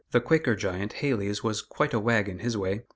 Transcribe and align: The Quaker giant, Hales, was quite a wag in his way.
The 0.09 0.19
Quaker 0.19 0.55
giant, 0.55 0.93
Hales, 0.93 1.43
was 1.43 1.61
quite 1.61 1.93
a 1.93 1.99
wag 1.99 2.27
in 2.27 2.39
his 2.39 2.57
way. 2.57 2.85